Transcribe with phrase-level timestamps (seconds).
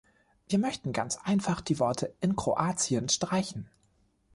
[0.49, 3.69] Wir möchten ganz einfach die Worte "in Kroatien" streichen.